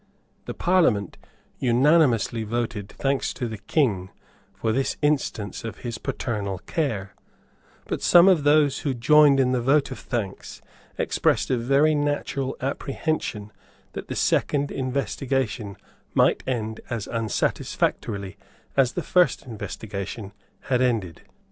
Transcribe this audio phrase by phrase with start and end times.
[0.45, 1.19] The Parliament
[1.59, 4.09] unanimously voted thanks to the King
[4.51, 7.13] for this instance of his paternal care;
[7.85, 10.59] but some of those who joined in the vote of thanks
[10.97, 13.51] expressed a very natural apprehension
[13.93, 15.77] that the second investigation
[16.15, 18.37] might end as unsatisfactorily
[18.75, 20.31] as the first investigation
[20.61, 21.21] had ended.